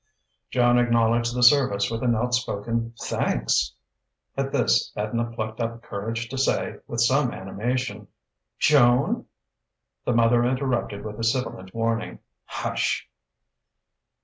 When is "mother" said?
10.13-10.43